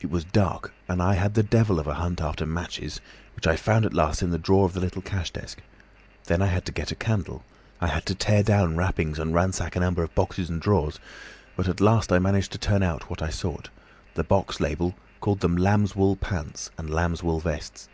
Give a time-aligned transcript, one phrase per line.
[0.00, 3.00] It was dark, and I had the devil of a hunt after matches,
[3.34, 5.62] which I found at last in the drawer of the little cash desk.
[6.26, 7.42] Then I had to get a candle.
[7.80, 11.00] I had to tear down wrappings and ransack a number of boxes and drawers,
[11.56, 13.68] but at last I managed to turn out what I sought;
[14.14, 17.88] the box label called them lambswool pants, and lambswool vests.